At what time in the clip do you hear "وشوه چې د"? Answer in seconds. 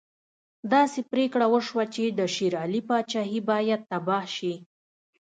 1.53-2.19